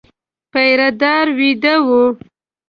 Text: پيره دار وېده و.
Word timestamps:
پيره 0.51 0.89
دار 1.01 1.27
وېده 1.37 1.75
و. 1.85 1.87